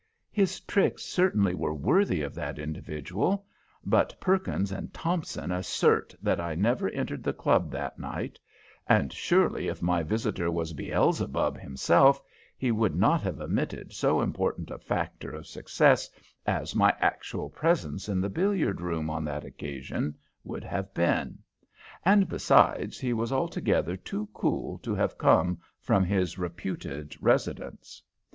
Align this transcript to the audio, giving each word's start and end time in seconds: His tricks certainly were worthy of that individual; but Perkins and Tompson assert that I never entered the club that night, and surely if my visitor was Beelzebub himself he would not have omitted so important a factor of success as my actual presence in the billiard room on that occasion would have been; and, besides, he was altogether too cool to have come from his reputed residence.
His 0.31 0.59
tricks 0.61 1.03
certainly 1.03 1.53
were 1.53 1.75
worthy 1.75 2.23
of 2.23 2.33
that 2.33 2.57
individual; 2.57 3.45
but 3.85 4.19
Perkins 4.19 4.71
and 4.71 4.91
Tompson 4.95 5.51
assert 5.51 6.15
that 6.23 6.39
I 6.41 6.55
never 6.55 6.89
entered 6.89 7.23
the 7.23 7.33
club 7.35 7.69
that 7.73 7.99
night, 7.99 8.39
and 8.87 9.13
surely 9.13 9.67
if 9.67 9.83
my 9.83 10.01
visitor 10.01 10.49
was 10.49 10.73
Beelzebub 10.73 11.55
himself 11.59 12.19
he 12.57 12.71
would 12.71 12.95
not 12.95 13.21
have 13.21 13.39
omitted 13.39 13.93
so 13.93 14.21
important 14.21 14.71
a 14.71 14.79
factor 14.79 15.33
of 15.35 15.45
success 15.45 16.09
as 16.47 16.73
my 16.75 16.95
actual 16.99 17.51
presence 17.51 18.09
in 18.09 18.21
the 18.21 18.27
billiard 18.27 18.81
room 18.81 19.07
on 19.07 19.23
that 19.25 19.45
occasion 19.45 20.15
would 20.43 20.63
have 20.63 20.91
been; 20.95 21.37
and, 22.03 22.27
besides, 22.27 22.97
he 22.99 23.13
was 23.13 23.31
altogether 23.31 23.95
too 23.95 24.27
cool 24.33 24.79
to 24.79 24.95
have 24.95 25.19
come 25.19 25.59
from 25.79 26.03
his 26.03 26.39
reputed 26.39 27.15
residence. 27.21 28.01